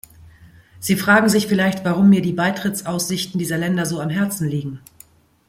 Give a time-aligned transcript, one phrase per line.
[0.79, 4.79] Sie fragen sich vielleicht, warum mir die Beitrittsaussichten dieser Länder so am Herzen liegen.